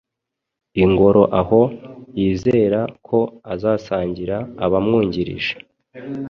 [0.83, 1.61] ingoroaho
[2.17, 3.19] yizera ko
[3.53, 5.53] azasangira abamwungirije